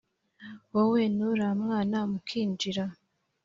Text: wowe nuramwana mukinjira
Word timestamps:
wowe 0.73 1.01
nuramwana 1.15 1.97
mukinjira 2.11 2.83